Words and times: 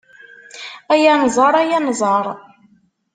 Ay 0.93 1.05
Anẓar, 1.13 1.55
ay 1.55 1.71
Anẓar 1.77 2.25